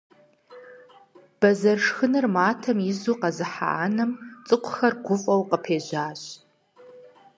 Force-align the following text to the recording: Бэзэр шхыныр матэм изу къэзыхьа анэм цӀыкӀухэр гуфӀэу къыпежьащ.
Бэзэр 1.39 1.79
шхыныр 1.85 2.25
матэм 2.35 2.77
изу 2.91 3.15
къэзыхьа 3.21 3.69
анэм 3.85 4.11
цӀыкӀухэр 4.47 4.93
гуфӀэу 5.05 5.47
къыпежьащ. 5.49 6.21